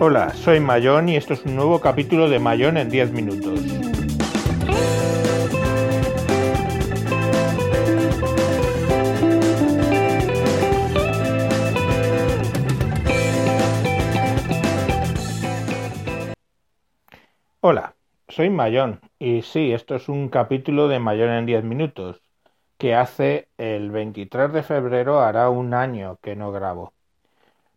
Hola, 0.00 0.34
soy 0.34 0.60
Mayón 0.60 1.08
y 1.08 1.16
esto 1.16 1.34
es 1.34 1.44
un 1.44 1.56
nuevo 1.56 1.80
capítulo 1.80 2.28
de 2.28 2.38
Mayón 2.38 2.76
en 2.76 2.90
10 2.90 3.12
minutos. 3.12 3.77
Soy 18.38 18.50
Mayón 18.50 19.00
y 19.18 19.42
sí, 19.42 19.72
esto 19.72 19.96
es 19.96 20.08
un 20.08 20.28
capítulo 20.28 20.86
de 20.86 21.00
Mayón 21.00 21.30
en 21.30 21.44
10 21.44 21.64
minutos, 21.64 22.22
que 22.78 22.94
hace 22.94 23.48
el 23.58 23.90
23 23.90 24.52
de 24.52 24.62
febrero 24.62 25.20
hará 25.20 25.50
un 25.50 25.74
año 25.74 26.18
que 26.22 26.36
no 26.36 26.52
grabo. 26.52 26.92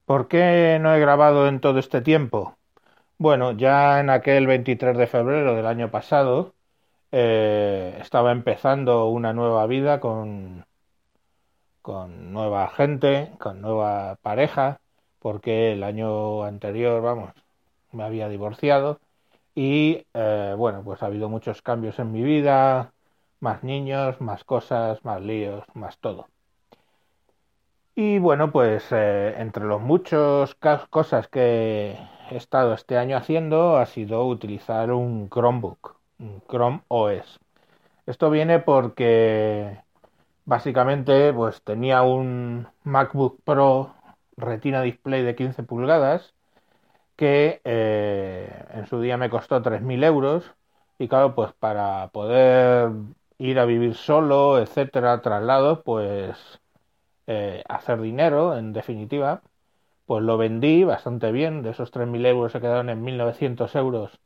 ¿Por 0.06 0.28
qué 0.28 0.78
no 0.80 0.94
he 0.94 1.00
grabado 1.00 1.48
en 1.48 1.62
todo 1.62 1.80
este 1.80 2.02
tiempo? 2.02 2.58
Bueno, 3.18 3.54
ya 3.54 4.00
en 4.02 4.12
aquel 4.12 4.46
23 4.46 4.96
de 4.98 5.08
febrero 5.08 5.56
del 5.56 5.66
año 5.66 5.90
pasado 5.90 6.54
eh, 7.12 7.98
estaba 8.00 8.32
empezando 8.32 9.08
una 9.08 9.34
nueva 9.34 9.66
vida 9.66 10.00
con, 10.00 10.68
con 11.82 12.34
nueva 12.34 12.70
gente, 12.70 13.32
con 13.40 13.62
nueva 13.62 14.18
pareja, 14.22 14.80
porque 15.18 15.72
el 15.74 15.84
año 15.84 16.44
anterior, 16.44 17.02
vamos, 17.02 17.34
me 17.92 18.04
había 18.04 18.30
divorciado 18.30 19.00
y 19.56 20.06
eh, 20.14 20.56
bueno, 20.58 20.84
pues 20.84 21.04
ha 21.04 21.08
habido 21.08 21.30
muchos 21.30 21.62
cambios 21.62 22.00
en 22.00 22.12
mi 22.12 22.24
vida, 22.24 22.94
más 23.40 23.64
niños, 23.64 24.22
más 24.22 24.44
cosas, 24.44 25.04
más 25.06 25.22
líos, 25.22 25.64
más 25.74 25.98
todo. 26.00 26.28
Y 27.96 28.20
bueno, 28.20 28.52
pues 28.52 28.86
eh, 28.92 29.36
entre 29.38 29.66
los 29.66 29.82
muchos 29.82 30.56
cosas 30.90 31.28
que 31.28 31.98
he 32.30 32.36
estado 32.38 32.74
este 32.74 32.98
año 32.98 33.18
haciendo 33.18 33.78
ha 33.78 33.86
sido 33.86 34.26
utilizar 34.28 34.92
un 34.92 35.30
Chromebook, 35.30 35.98
un 36.20 36.42
Chrome 36.50 36.82
OS. 36.88 37.40
Esto 38.06 38.30
viene 38.30 38.60
porque 38.60 39.78
básicamente 40.46 41.34
pues 41.34 41.62
tenía 41.64 42.02
un 42.04 42.68
MacBook 42.84 43.42
Pro 43.44 43.94
Retina 44.38 44.82
Display 44.82 45.24
de 45.24 45.36
15 45.36 45.64
pulgadas 45.64 46.34
que 47.22 47.62
eh, 47.66 48.50
en 48.74 48.88
su 48.88 49.00
día 49.00 49.16
me 49.16 49.30
costó 49.30 49.62
3.000 49.62 50.04
euros 50.04 50.56
y 50.98 51.08
claro, 51.08 51.36
pues 51.36 51.54
para 51.54 52.08
poder 52.08 52.90
ir 53.38 53.60
a 53.60 53.66
vivir 53.66 53.94
solo, 53.94 54.58
etcétera, 54.58 55.22
traslados, 55.22 55.82
pues 55.86 56.36
eh, 57.28 57.64
hacer 57.70 58.02
dinero, 58.02 58.58
en 58.58 58.74
definitiva, 58.74 59.44
pues 60.08 60.24
lo 60.24 60.38
vendí 60.40 60.84
bastante 60.84 61.32
bien, 61.32 61.62
de 61.62 61.70
esos 61.72 61.92
3.000 61.92 62.26
euros 62.26 62.54
se 62.54 62.60
quedaron 62.60 62.90
en 62.90 63.04
1.900 63.04 63.76
euros 63.76 64.20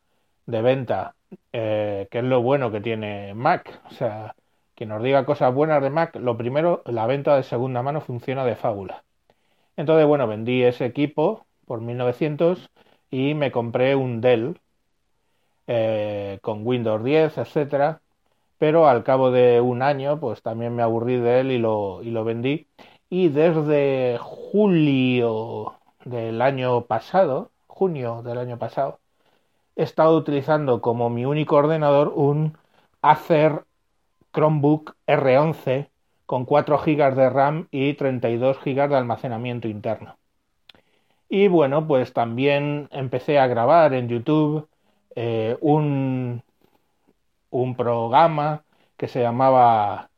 de 0.46 0.62
venta, 0.62 1.16
eh, 1.52 2.08
que 2.10 2.20
es 2.20 2.24
lo 2.24 2.42
bueno 2.42 2.72
que 2.72 2.80
tiene 2.80 3.34
Mac, 3.34 3.82
o 3.92 3.94
sea, 3.94 4.36
que 4.74 4.86
nos 4.86 5.04
diga 5.04 5.26
cosas 5.26 5.54
buenas 5.54 5.82
de 5.84 5.90
Mac, 5.90 6.16
lo 6.16 6.38
primero, 6.38 6.82
la 6.86 7.08
venta 7.08 7.36
de 7.36 7.44
segunda 7.44 7.82
mano 7.84 8.00
funciona 8.00 8.46
de 8.46 8.56
fábula. 8.56 9.04
Entonces, 9.76 10.08
bueno, 10.08 10.28
vendí 10.28 10.64
ese 10.64 10.86
equipo 10.86 11.46
por 11.66 11.82
1.900 11.82 12.70
y 13.12 13.34
me 13.34 13.52
compré 13.52 13.96
un 13.96 14.22
Dell 14.22 14.60
eh, 15.68 16.40
con 16.42 16.66
Windows 16.66 17.04
10, 17.04 17.38
etcétera, 17.38 18.02
pero 18.58 18.88
al 18.88 19.04
cabo 19.04 19.32
de 19.32 19.62
un 19.62 19.82
año, 19.82 20.20
pues 20.20 20.42
también 20.42 20.76
me 20.76 20.84
aburrí 20.84 21.18
de 21.18 21.42
él 21.42 21.52
y 21.52 21.58
lo, 21.60 22.02
y 22.04 22.12
lo 22.12 22.24
vendí. 22.24 22.68
Y 23.10 23.30
desde 23.30 24.18
julio 24.20 25.76
del 26.06 26.42
año 26.42 26.86
pasado, 26.86 27.52
junio 27.68 28.22
del 28.24 28.38
año 28.40 28.58
pasado, 28.58 29.00
he 29.76 29.84
estado 29.84 30.18
utilizando 30.18 30.82
como 30.82 31.10
mi 31.10 31.26
único 31.26 31.56
ordenador 31.58 32.10
un 32.16 32.58
Acer 33.02 33.66
Chromebook 34.34 34.96
R11 35.08 35.90
con 36.26 36.46
4 36.46 36.80
GB 36.80 37.16
de 37.16 37.30
RAM 37.30 37.68
y 37.72 37.94
32 37.94 38.58
GB 38.64 38.90
de 38.90 38.96
almacenamiento 38.96 39.68
interno. 39.68 40.18
Y 41.30 41.48
bueno, 41.48 41.88
pues 41.88 42.14
también 42.14 42.88
empecé 42.92 43.40
a 43.40 43.48
grabar 43.48 43.94
en 43.94 44.08
YouTube 44.10 44.68
eh, 45.16 45.58
un, 45.62 46.44
un 47.50 47.76
programa 47.76 48.64
que 48.98 49.08
se 49.08 49.22
llamaba 49.22 50.10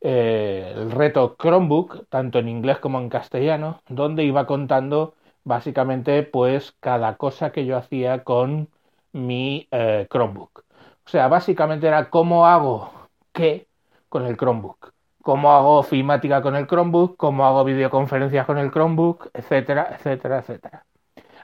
eh, 0.00 0.72
el 0.76 0.90
reto 0.92 1.36
Chromebook, 1.38 2.06
tanto 2.08 2.38
en 2.38 2.48
inglés 2.48 2.78
como 2.78 3.00
en 3.00 3.08
castellano, 3.10 3.82
donde 3.88 4.24
iba 4.24 4.46
contando 4.46 5.14
básicamente 5.44 6.22
pues 6.24 6.72
cada 6.80 7.16
cosa 7.16 7.52
que 7.52 7.66
yo 7.66 7.76
hacía 7.76 8.24
con 8.24 8.68
mi 9.12 9.68
eh, 9.72 10.06
Chromebook. 10.10 10.64
O 11.06 11.10
sea, 11.10 11.28
básicamente 11.28 11.86
era 11.88 12.10
cómo 12.10 12.46
hago 12.46 12.92
qué 13.32 13.68
con 14.08 14.26
el 14.26 14.36
Chromebook 14.36 14.92
cómo 15.22 15.52
hago 15.52 15.82
filmática 15.82 16.42
con 16.42 16.56
el 16.56 16.66
Chromebook, 16.66 17.16
cómo 17.16 17.46
hago 17.46 17.64
videoconferencias 17.64 18.46
con 18.46 18.58
el 18.58 18.70
Chromebook, 18.70 19.28
etcétera, 19.34 19.88
etcétera, 19.92 20.38
etcétera. 20.38 20.84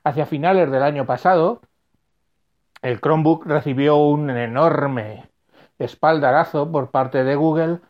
Hacia 0.05 0.27
finales 0.27 0.71
del 0.71 0.83
año 0.83 1.07
pasado, 1.07 1.61
el 2.83 3.01
Chromebook 3.01 3.47
recibió 3.47 3.97
un 3.97 4.31
enorme 4.31 5.29
espaldarazo 5.79 6.71
por 6.71 6.91
parte 6.91 7.25
de 7.25 7.35
Google 7.35 7.81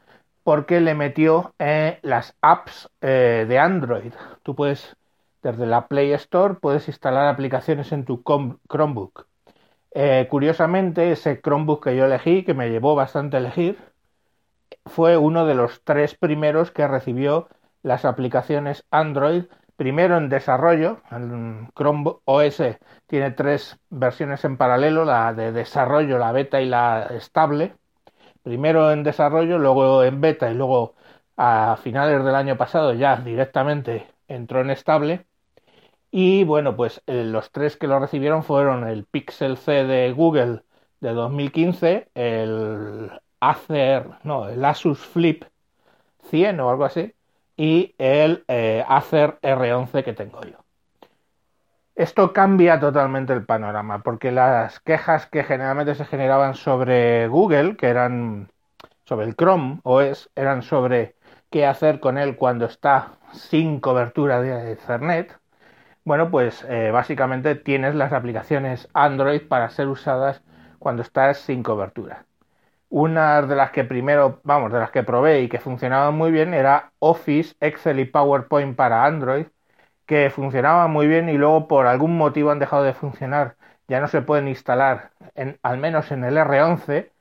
porque 0.42 0.80
le 0.80 0.94
metió 0.94 1.54
eh, 1.58 1.98
las 2.02 2.36
apps 2.41 2.88
eh, 3.00 3.46
de 3.48 3.58
Android. 3.58 4.12
Tú 4.42 4.54
puedes, 4.54 4.96
desde 5.42 5.66
la 5.66 5.88
Play 5.88 6.12
Store, 6.12 6.54
puedes 6.54 6.86
instalar 6.88 7.26
aplicaciones 7.26 7.92
en 7.92 8.04
tu 8.04 8.22
Chromebook. 8.22 9.26
Eh, 9.92 10.26
curiosamente, 10.30 11.10
ese 11.10 11.41
Chromebook 11.41 11.84
que 11.84 11.96
yo 11.96 12.04
elegí, 12.04 12.44
que 12.44 12.54
me 12.54 12.70
llevó 12.70 12.94
bastante 12.94 13.36
a 13.36 13.41
elegir, 13.41 13.76
fue 14.86 15.16
uno 15.16 15.47
de 15.47 15.54
los 15.54 15.82
tres 15.84 16.14
primeros 16.16 16.70
que 16.70 16.86
recibió 16.88 17.48
las 17.82 18.04
aplicaciones 18.04 18.84
Android, 18.91 19.44
primero 19.76 20.16
en 20.16 20.28
desarrollo, 20.28 21.02
el 21.10 21.69
Chrome 21.74 22.16
OS 22.24 22.62
tiene 23.06 23.30
tres 23.32 23.78
versiones 23.91 24.44
en 24.44 24.56
paralelo, 24.56 25.04
la 25.04 25.34
de 25.34 25.52
desarrollo, 25.52 26.19
la 26.19 26.32
beta 26.32 26.60
y 26.60 26.66
la 26.66 27.06
estable, 27.10 27.76
primero 28.42 28.92
en 28.92 29.02
desarrollo, 29.02 29.58
luego 29.58 30.04
en 30.04 30.20
beta 30.20 30.50
y 30.50 30.54
luego 30.54 30.94
a 31.36 31.76
finales 31.82 32.25
del 32.25 32.34
año 32.34 32.56
pasado 32.56 32.94
ya 32.94 33.16
directamente 33.16 34.08
entró 34.28 34.60
en 34.60 34.70
estable. 34.70 35.26
Y 36.10 36.44
bueno, 36.44 36.76
pues 36.76 37.02
eh, 37.06 37.25
los 37.25 37.50
tres 37.52 37.76
que 37.76 37.86
lo 37.88 37.98
recibieron 38.00 38.42
fueron 38.44 38.88
el 38.88 39.04
Pixel 39.06 39.56
C 39.58 39.84
de 39.84 40.12
Google 40.12 40.62
de 41.00 41.12
2015, 41.12 42.10
el 42.14 43.10
Acer, 43.41 44.08
no, 44.24 44.48
el 44.48 44.64
Asus 44.64 44.98
Flip 45.06 45.44
100 46.30 46.60
o 46.60 46.70
algo 46.70 46.84
así, 46.84 47.14
y 47.56 47.94
el 47.98 48.44
eh, 48.48 48.84
Acer 48.88 49.38
R11 49.42 50.04
que 50.04 50.12
tengo 50.12 50.41
yo. 50.42 50.58
Esto 51.94 52.34
cambia 52.34 52.78
totalmente 52.78 53.32
el 53.32 53.46
panorama, 53.46 54.02
porque 54.02 54.30
las 54.30 54.80
quejas 54.80 55.26
que 55.26 55.44
generalmente 55.44 55.94
se 55.94 56.04
generaban 56.04 56.54
sobre 56.54 57.26
Google, 57.28 57.76
que 57.76 57.86
eran 57.86 58.50
sobre 59.04 59.26
el 59.26 59.34
Chrome 59.34 59.80
OS, 59.82 60.28
eran 60.36 60.62
sobre 60.62 61.16
qué 61.50 61.64
hacer 61.66 62.00
con 62.00 62.19
él 62.19 62.36
cuando 62.36 62.66
está 62.66 63.12
sin 63.32 63.80
cobertura 63.80 64.42
de 64.42 64.72
Ethernet. 64.72 65.38
Bueno, 66.04 66.30
pues 66.30 66.66
eh, 66.69 66.91
básicamente 66.92 67.54
tienes 67.54 67.94
las 67.94 68.12
aplicaciones 68.12 68.88
Android 68.92 69.42
para 69.48 69.70
ser 69.70 69.88
usadas 69.88 70.42
cuando 70.78 71.02
estás 71.02 71.38
sin 71.38 71.62
cobertura. 71.62 72.26
Una 72.88 73.43
de 73.43 73.56
las 73.56 73.71
que 73.73 73.85
primero, 73.85 74.41
vamos, 74.44 74.73
de 74.73 74.79
las 74.79 74.91
que 74.91 75.03
probé 75.03 75.43
y 75.43 75.49
que 75.49 75.59
funcionaban 75.61 76.15
muy 76.17 76.31
bien 76.31 76.55
era 76.55 76.93
Office, 77.00 77.55
Excel 77.61 78.00
y 78.00 78.05
PowerPoint 78.06 78.77
para 78.77 79.05
Android, 79.05 79.47
que 80.06 80.31
funcionaban 80.31 80.91
muy 80.93 81.06
bien 81.09 81.29
y 81.29 81.38
luego 81.38 81.69
por 81.69 81.87
algún 81.87 82.17
motivo 82.17 82.50
han 82.53 82.59
dejado 82.61 82.85
de 82.85 82.94
funcionar. 82.94 83.56
Ya 83.88 84.00
no 84.00 84.09
se 84.09 84.23
pueden 84.23 84.49
instalar, 84.49 85.12
al 85.62 85.79
menos 85.79 86.11
en 86.12 86.25
el 86.25 86.38
R11. 86.38 87.12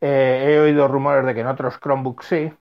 Eh, 0.00 0.44
he 0.56 0.60
oído 0.60 0.88
rumores 0.88 1.24
de 1.26 1.34
que 1.34 1.40
en 1.40 1.46
otros 1.48 1.80
Chromebooks 1.80 2.26
sí, 2.26 2.52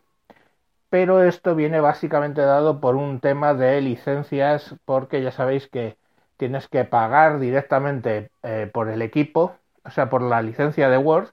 pero 0.90 1.24
esto 1.24 1.56
viene 1.56 1.80
básicamente 1.82 2.42
dado 2.42 2.80
por 2.80 2.96
un 2.96 3.20
tema 3.20 3.54
de 3.54 3.82
licencias, 3.82 4.76
porque 4.86 5.22
ya 5.22 5.32
sabéis 5.32 5.68
que 5.68 5.98
tienes 6.38 6.68
que 6.68 6.86
pagar 6.86 7.40
directamente 7.40 8.32
eh, 8.44 8.70
por 8.74 8.90
el 8.90 9.02
equipo, 9.02 9.58
o 9.84 9.90
sea, 9.92 10.10
por 10.10 10.22
la 10.22 10.42
licencia 10.42 10.90
de 10.90 10.98
Word 10.98 11.30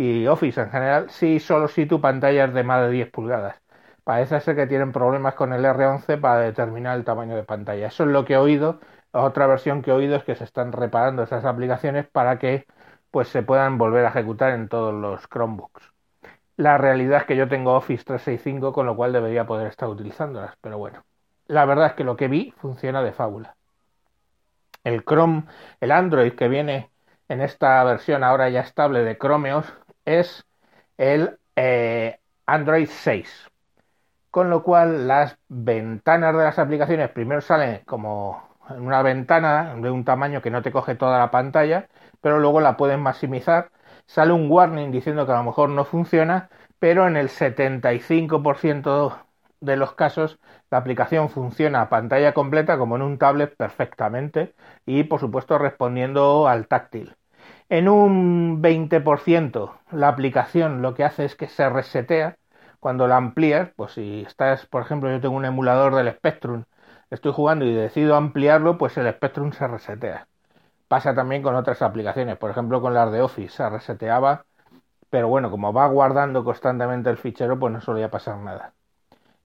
y 0.00 0.26
Office 0.26 0.58
en 0.62 0.70
general, 0.70 1.10
si 1.10 1.40
solo 1.40 1.68
si 1.68 1.84
tu 1.84 2.00
pantalla 2.00 2.46
es 2.46 2.54
de 2.54 2.62
más 2.64 2.80
de 2.82 2.90
10 2.90 3.10
pulgadas. 3.10 3.60
Parece 4.02 4.40
ser 4.40 4.56
que 4.56 4.66
tienen 4.66 4.92
problemas 4.92 5.34
con 5.34 5.52
el 5.52 5.62
R11 5.62 6.18
para 6.18 6.40
determinar 6.40 6.96
el 6.96 7.04
tamaño 7.04 7.36
de 7.36 7.42
pantalla. 7.42 7.88
Eso 7.88 8.04
es 8.04 8.10
lo 8.10 8.24
que 8.24 8.32
he 8.32 8.36
oído. 8.38 8.80
Otra 9.12 9.46
versión 9.46 9.82
que 9.82 9.90
he 9.90 9.94
oído 9.94 10.16
es 10.16 10.24
que 10.24 10.34
se 10.34 10.44
están 10.44 10.72
reparando 10.72 11.22
esas 11.22 11.44
aplicaciones 11.44 12.08
para 12.08 12.38
que 12.38 12.66
pues 13.10 13.28
se 13.28 13.42
puedan 13.42 13.76
volver 13.76 14.06
a 14.06 14.08
ejecutar 14.08 14.54
en 14.54 14.68
todos 14.70 14.94
los 14.94 15.28
Chromebooks. 15.28 15.92
La 16.56 16.78
realidad 16.78 17.20
es 17.20 17.26
que 17.26 17.36
yo 17.36 17.48
tengo 17.48 17.74
Office 17.74 18.04
365, 18.04 18.72
con 18.72 18.86
lo 18.86 18.96
cual 18.96 19.12
debería 19.12 19.46
poder 19.46 19.66
estar 19.66 19.88
utilizándolas, 19.88 20.54
pero 20.62 20.78
bueno. 20.78 21.04
La 21.46 21.66
verdad 21.66 21.88
es 21.88 21.92
que 21.94 22.04
lo 22.04 22.16
que 22.16 22.28
vi 22.28 22.54
funciona 22.58 23.02
de 23.02 23.12
fábula. 23.12 23.54
El 24.82 25.04
Chrome, 25.04 25.44
el 25.80 25.92
Android 25.92 26.32
que 26.32 26.48
viene 26.48 26.90
en 27.30 27.40
esta 27.40 27.84
versión 27.84 28.24
ahora 28.24 28.48
ya 28.48 28.60
estable 28.60 29.04
de 29.04 29.16
Chromeos 29.16 29.72
es 30.04 30.44
el 30.98 31.38
eh, 31.56 32.18
Android 32.46 32.88
6. 32.90 33.48
Con 34.30 34.50
lo 34.50 34.62
cual 34.62 35.08
las 35.08 35.38
ventanas 35.48 36.36
de 36.36 36.44
las 36.44 36.58
aplicaciones 36.58 37.10
primero 37.10 37.40
salen 37.40 37.82
como 37.84 38.50
una 38.78 39.02
ventana 39.02 39.74
de 39.76 39.90
un 39.90 40.04
tamaño 40.04 40.42
que 40.42 40.50
no 40.50 40.62
te 40.62 40.72
coge 40.72 40.94
toda 40.94 41.18
la 41.18 41.30
pantalla, 41.30 41.88
pero 42.20 42.38
luego 42.38 42.60
la 42.60 42.76
pueden 42.76 43.00
maximizar. 43.00 43.70
Sale 44.06 44.32
un 44.32 44.50
warning 44.50 44.90
diciendo 44.92 45.26
que 45.26 45.32
a 45.32 45.36
lo 45.38 45.44
mejor 45.44 45.70
no 45.70 45.84
funciona, 45.84 46.50
pero 46.78 47.06
en 47.06 47.16
el 47.16 47.28
75% 47.28 49.26
de 49.60 49.76
los 49.76 49.94
casos 49.94 50.38
la 50.70 50.78
aplicación 50.78 51.28
funciona 51.30 51.82
a 51.82 51.88
pantalla 51.90 52.32
completa 52.34 52.78
como 52.78 52.96
en 52.96 53.02
un 53.02 53.18
tablet 53.18 53.56
perfectamente 53.56 54.54
y 54.86 55.04
por 55.04 55.20
supuesto 55.20 55.58
respondiendo 55.58 56.48
al 56.48 56.66
táctil. 56.66 57.16
En 57.70 57.88
un 57.88 58.60
20% 58.60 59.78
la 59.92 60.08
aplicación 60.08 60.82
lo 60.82 60.92
que 60.94 61.04
hace 61.04 61.24
es 61.24 61.36
que 61.36 61.46
se 61.46 61.68
resetea 61.70 62.36
cuando 62.80 63.06
la 63.06 63.16
amplías, 63.16 63.70
pues 63.76 63.92
si 63.92 64.22
estás, 64.26 64.66
por 64.66 64.82
ejemplo, 64.82 65.08
yo 65.08 65.20
tengo 65.20 65.36
un 65.36 65.44
emulador 65.44 65.94
del 65.94 66.10
Spectrum, 66.10 66.64
estoy 67.10 67.32
jugando 67.32 67.64
y 67.64 67.72
decido 67.72 68.16
ampliarlo, 68.16 68.76
pues 68.76 68.96
el 68.98 69.08
Spectrum 69.12 69.52
se 69.52 69.68
resetea. 69.68 70.26
Pasa 70.88 71.14
también 71.14 71.42
con 71.42 71.54
otras 71.54 71.80
aplicaciones, 71.80 72.36
por 72.38 72.50
ejemplo 72.50 72.80
con 72.80 72.92
las 72.92 73.12
de 73.12 73.22
Office, 73.22 73.56
se 73.56 73.70
reseteaba, 73.70 74.46
pero 75.08 75.28
bueno, 75.28 75.48
como 75.48 75.72
va 75.72 75.86
guardando 75.86 76.42
constantemente 76.42 77.08
el 77.08 77.18
fichero, 77.18 77.56
pues 77.56 77.72
no 77.72 77.80
solía 77.80 78.10
pasar 78.10 78.38
nada. 78.38 78.72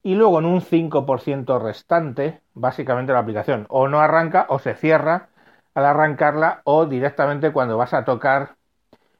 Y 0.02 0.16
luego 0.16 0.40
en 0.40 0.46
un 0.46 0.62
5% 0.62 1.60
restante, 1.60 2.40
básicamente 2.54 3.12
la 3.12 3.20
aplicación 3.20 3.66
o 3.68 3.86
no 3.86 4.00
arranca 4.00 4.46
o 4.48 4.58
se 4.58 4.74
cierra 4.74 5.28
al 5.76 5.84
arrancarla 5.84 6.62
o 6.64 6.86
directamente 6.86 7.52
cuando 7.52 7.76
vas 7.76 7.92
a 7.92 8.04
tocar 8.06 8.56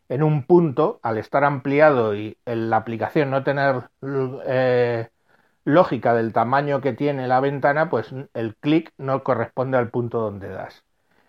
en 0.08 0.22
un 0.22 0.44
punto, 0.44 1.00
al 1.02 1.18
estar 1.18 1.44
ampliado 1.44 2.14
y 2.16 2.38
la 2.46 2.78
aplicación 2.78 3.30
no 3.30 3.44
tener 3.44 3.90
eh, 4.46 5.08
lógica 5.64 6.14
del 6.14 6.32
tamaño 6.32 6.80
que 6.80 6.94
tiene 6.94 7.28
la 7.28 7.40
ventana, 7.40 7.90
pues 7.90 8.14
el 8.32 8.56
clic 8.56 8.92
no 8.96 9.22
corresponde 9.22 9.76
al 9.76 9.90
punto 9.90 10.20
donde 10.20 10.48
das. 10.48 10.82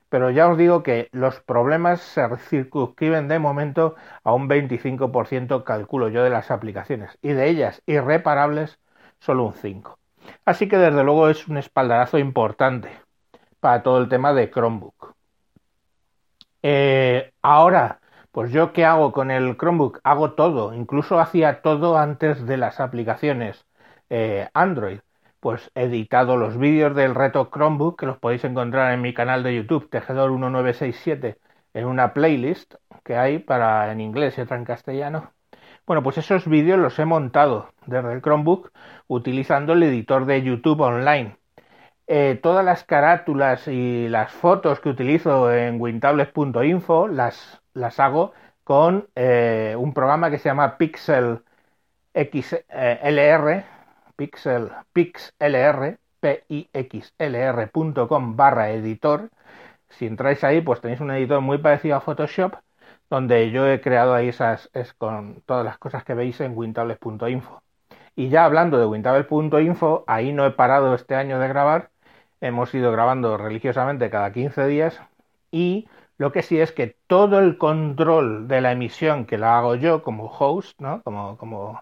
Pero 0.10 0.30
ya 0.32 0.48
os 0.48 0.58
digo 0.58 0.82
que 0.82 1.10
los 1.12 1.42
problemas 1.42 2.00
se 2.00 2.26
circunscriben 2.38 3.28
de 3.28 3.40
momento 3.40 3.96
a 4.24 4.34
un 4.34 4.48
25% 4.48 5.66
calculo 5.66 6.08
yo 6.08 6.24
de 6.24 6.30
las 6.30 6.52
aplicaciones 6.52 7.18
y 7.22 7.34
de 7.34 7.50
ellas 7.50 7.82
irreparables 7.86 8.80
solo 9.20 9.44
un 9.48 9.54
5. 9.56 10.00
Así 10.46 10.70
que 10.70 10.78
desde 10.78 11.04
luego 11.04 11.28
es 11.30 11.50
un 11.50 11.58
espaldarazo 11.58 12.18
importante 12.18 12.90
para 13.60 13.84
todo 13.84 13.98
el 14.00 14.08
tema 14.08 14.34
de 14.34 14.50
Chromebook. 14.50 15.17
Eh, 16.64 17.32
ahora, 17.42 18.00
pues 18.32 18.52
yo 18.52 18.74
qué 18.74 18.86
hago 18.86 19.12
con 19.12 19.32
el 19.32 19.58
Chromebook? 19.58 20.00
Hago 20.04 20.34
todo, 20.34 20.74
incluso 20.74 21.20
hacía 21.20 21.62
todo 21.62 21.98
antes 21.98 22.46
de 22.46 22.58
las 22.58 22.80
aplicaciones 22.80 23.66
eh, 24.10 24.50
Android. 24.54 25.00
Pues 25.40 25.72
he 25.76 25.84
editado 25.84 26.36
los 26.38 26.58
vídeos 26.58 26.96
del 26.96 27.16
reto 27.16 27.50
Chromebook, 27.52 28.00
que 28.00 28.06
los 28.08 28.18
podéis 28.20 28.44
encontrar 28.44 28.94
en 28.94 29.02
mi 29.02 29.14
canal 29.14 29.44
de 29.44 29.56
YouTube, 29.56 29.90
Tejedor 29.90 30.32
1967, 30.32 31.38
en 31.74 31.86
una 31.86 32.14
playlist 32.14 32.76
que 33.04 33.16
hay 33.18 33.40
para 33.40 33.92
en 33.92 34.02
inglés 34.02 34.38
y 34.38 34.42
otra 34.42 34.58
en 34.58 34.66
castellano. 34.66 35.34
Bueno, 35.86 36.04
pues 36.04 36.18
esos 36.18 36.48
vídeos 36.48 36.80
los 36.80 37.00
he 37.00 37.06
montado 37.06 37.70
desde 37.86 38.14
el 38.14 38.22
Chromebook 38.22 38.72
utilizando 39.08 39.74
el 39.74 39.84
editor 39.84 40.26
de 40.26 40.44
YouTube 40.44 40.82
online. 40.82 41.38
Eh, 42.10 42.40
todas 42.42 42.64
las 42.64 42.84
carátulas 42.86 43.68
y 43.68 44.08
las 44.08 44.32
fotos 44.32 44.80
que 44.80 44.88
utilizo 44.90 45.52
en 45.52 45.80
wintables.info 45.82 47.08
las, 47.10 47.62
las 47.74 48.00
hago 48.00 48.32
con 48.64 49.10
eh, 49.16 49.76
un 49.78 49.94
programa 49.94 50.32
que 50.32 50.38
se 50.40 50.46
llama 50.50 50.78
Pixel 50.78 51.42
XLR, 52.14 53.66
Pixel, 54.16 54.70
PixLR, 54.94 56.00
pixlr.com 56.22 58.36
barra 58.36 58.72
editor. 58.72 59.30
Si 59.90 60.06
entráis 60.08 60.44
ahí, 60.44 60.62
pues 60.62 60.82
tenéis 60.82 61.02
un 61.02 61.12
editor 61.12 61.42
muy 61.42 61.58
parecido 61.60 61.96
a 61.98 62.02
Photoshop, 62.02 62.56
donde 63.10 63.52
yo 63.52 63.68
he 63.68 63.82
creado 63.82 64.14
ahí 64.14 64.30
esas, 64.30 64.70
es 64.74 64.94
con 64.94 65.42
todas 65.46 65.66
las 65.66 65.78
cosas 65.78 66.04
que 66.04 66.14
veis 66.14 66.40
en 66.42 66.58
wintables.info. 66.58 67.62
Y 68.16 68.30
ya 68.30 68.46
hablando 68.46 68.80
de 68.80 68.86
wintables.info, 68.88 70.04
ahí 70.08 70.34
no 70.34 70.46
he 70.46 70.52
parado 70.52 70.96
este 70.96 71.16
año 71.16 71.40
de 71.40 71.48
grabar, 71.48 71.92
hemos 72.42 72.74
ido 72.74 72.92
grabando 72.92 73.38
religiosamente 73.38 74.10
cada 74.10 74.32
15 74.34 74.66
días 74.68 75.02
y 75.52 75.88
lo 76.18 76.32
que 76.32 76.44
sí 76.44 76.60
es 76.60 76.72
que 76.72 76.98
todo 77.08 77.40
el 77.40 77.58
control 77.58 78.48
de 78.48 78.62
la 78.62 78.72
emisión 78.72 79.26
que 79.26 79.38
la 79.38 79.58
hago 79.58 79.76
yo 79.76 80.04
como 80.04 80.26
host, 80.28 80.80
¿no? 80.82 81.02
como, 81.04 81.38
como 81.38 81.82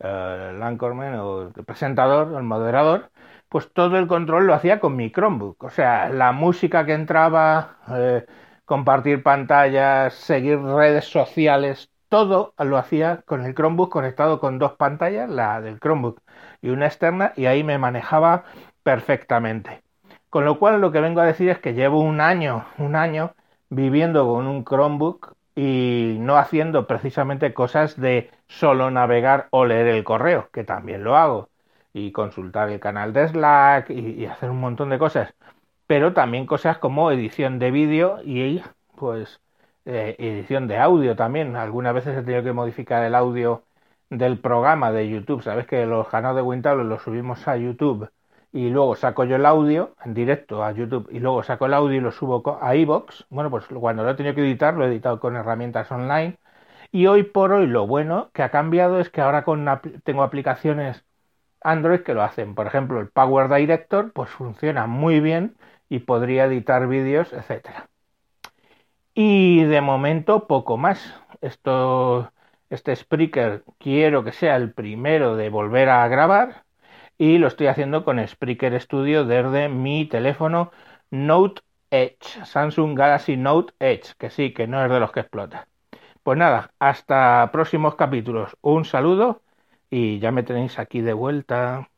eh, 0.00 0.52
el 0.54 0.62
anchorman 0.62 1.14
o 1.20 1.42
el 1.56 1.64
presentador, 1.64 2.34
el 2.36 2.42
moderador, 2.44 3.10
pues 3.48 3.72
todo 3.72 3.98
el 3.98 4.06
control 4.08 4.46
lo 4.46 4.54
hacía 4.54 4.80
con 4.80 4.96
mi 4.96 5.10
Chromebook. 5.12 5.64
O 5.64 5.70
sea, 5.70 6.08
la 6.08 6.32
música 6.32 6.84
que 6.86 6.94
entraba, 6.94 7.78
eh, 7.90 8.26
compartir 8.64 9.22
pantallas, 9.22 10.14
seguir 10.14 10.60
redes 10.60 11.06
sociales, 11.06 11.90
todo 12.08 12.54
lo 12.58 12.78
hacía 12.78 13.22
con 13.26 13.44
el 13.44 13.54
Chromebook 13.54 13.90
conectado 13.92 14.40
con 14.40 14.58
dos 14.58 14.74
pantallas, 14.74 15.28
la 15.30 15.60
del 15.60 15.80
Chromebook 15.80 16.20
y 16.62 16.70
una 16.70 16.86
externa, 16.86 17.32
y 17.36 17.46
ahí 17.46 17.64
me 17.64 17.78
manejaba 17.78 18.44
perfectamente. 18.82 19.83
Con 20.34 20.44
lo 20.44 20.58
cual 20.58 20.80
lo 20.80 20.90
que 20.90 21.00
vengo 21.00 21.20
a 21.20 21.26
decir 21.26 21.48
es 21.48 21.60
que 21.60 21.74
llevo 21.74 22.00
un 22.00 22.20
año, 22.20 22.66
un 22.78 22.96
año 22.96 23.36
viviendo 23.70 24.26
con 24.26 24.48
un 24.48 24.64
Chromebook 24.64 25.36
y 25.54 26.16
no 26.18 26.36
haciendo 26.36 26.88
precisamente 26.88 27.54
cosas 27.54 28.00
de 28.00 28.32
solo 28.48 28.90
navegar 28.90 29.46
o 29.50 29.64
leer 29.64 29.86
el 29.86 30.02
correo, 30.02 30.48
que 30.52 30.64
también 30.64 31.04
lo 31.04 31.16
hago, 31.16 31.50
y 31.92 32.10
consultar 32.10 32.68
el 32.70 32.80
canal 32.80 33.12
de 33.12 33.28
Slack 33.28 33.90
y, 33.90 34.26
hacer 34.26 34.50
un 34.50 34.58
montón 34.58 34.90
de 34.90 34.98
cosas, 34.98 35.34
pero 35.86 36.14
también 36.14 36.46
cosas 36.46 36.78
como 36.78 37.12
edición 37.12 37.60
de 37.60 37.70
vídeo 37.70 38.18
y 38.24 38.60
pues 38.96 39.40
eh, 39.84 40.16
edición 40.18 40.66
de 40.66 40.78
audio 40.78 41.14
también. 41.14 41.54
Algunas 41.54 41.94
veces 41.94 42.18
he 42.18 42.22
tenido 42.24 42.42
que 42.42 42.52
modificar 42.52 43.04
el 43.04 43.14
audio 43.14 43.62
del 44.10 44.40
programa 44.40 44.90
de 44.90 45.08
YouTube. 45.08 45.42
Sabes 45.44 45.66
que 45.68 45.86
los 45.86 46.08
canales 46.08 46.36
de 46.36 46.42
Wintable 46.42 46.82
los 46.84 47.02
subimos 47.02 47.46
a 47.46 47.56
YouTube 47.56 48.10
y 48.54 48.70
luego 48.70 48.94
saco 48.94 49.24
yo 49.24 49.34
el 49.36 49.46
audio 49.46 49.96
en 50.04 50.14
directo 50.14 50.62
a 50.64 50.70
YouTube 50.70 51.08
y 51.10 51.18
luego 51.18 51.42
saco 51.42 51.66
el 51.66 51.74
audio 51.74 51.96
y 51.96 52.00
lo 52.00 52.12
subo 52.12 52.58
a 52.62 52.76
iBox. 52.76 53.26
Bueno, 53.28 53.50
pues 53.50 53.66
cuando 53.66 54.04
lo 54.04 54.10
he 54.10 54.14
tenido 54.14 54.36
que 54.36 54.42
editar, 54.42 54.74
lo 54.74 54.84
he 54.84 54.88
editado 54.88 55.18
con 55.18 55.34
herramientas 55.34 55.90
online. 55.90 56.38
Y 56.92 57.06
hoy 57.08 57.24
por 57.24 57.52
hoy 57.52 57.66
lo 57.66 57.88
bueno 57.88 58.30
que 58.32 58.44
ha 58.44 58.50
cambiado 58.50 59.00
es 59.00 59.10
que 59.10 59.20
ahora 59.20 59.44
con 59.44 59.66
tengo 60.04 60.22
aplicaciones 60.22 61.04
Android 61.62 62.02
que 62.02 62.14
lo 62.14 62.22
hacen. 62.22 62.54
Por 62.54 62.68
ejemplo, 62.68 63.00
el 63.00 63.08
Power 63.08 63.48
Director 63.52 64.12
pues 64.12 64.30
funciona 64.30 64.86
muy 64.86 65.20
bien 65.20 65.56
y 65.88 66.00
podría 66.00 66.44
editar 66.44 66.86
vídeos, 66.86 67.32
etcétera. 67.32 67.88
Y 69.14 69.64
de 69.64 69.80
momento 69.80 70.46
poco 70.46 70.76
más. 70.76 71.14
Esto 71.40 72.32
este 72.70 72.94
Spreaker 72.96 73.64
quiero 73.78 74.24
que 74.24 74.32
sea 74.32 74.56
el 74.56 74.72
primero 74.72 75.36
de 75.36 75.50
volver 75.50 75.88
a 75.88 76.06
grabar 76.08 76.63
y 77.18 77.38
lo 77.38 77.48
estoy 77.48 77.66
haciendo 77.68 78.04
con 78.04 78.26
Spreaker 78.26 78.80
Studio 78.80 79.24
desde 79.24 79.68
mi 79.68 80.06
teléfono 80.06 80.70
Note 81.10 81.62
Edge, 81.90 82.44
Samsung 82.44 82.96
Galaxy 82.98 83.36
Note 83.36 83.74
Edge, 83.78 84.14
que 84.18 84.30
sí, 84.30 84.52
que 84.52 84.66
no 84.66 84.84
es 84.84 84.90
de 84.90 85.00
los 85.00 85.12
que 85.12 85.20
explota. 85.20 85.68
Pues 86.22 86.38
nada, 86.38 86.72
hasta 86.78 87.50
próximos 87.52 87.96
capítulos. 87.96 88.56
Un 88.62 88.84
saludo 88.84 89.42
y 89.90 90.18
ya 90.20 90.32
me 90.32 90.42
tenéis 90.42 90.78
aquí 90.78 91.00
de 91.02 91.12
vuelta. 91.14 91.90